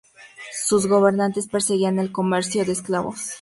Sus 0.65 0.87
gobernantes 0.87 1.47
perseguían 1.47 1.99
el 1.99 2.11
comercio 2.11 2.65
de 2.65 2.71
esclavos. 2.71 3.21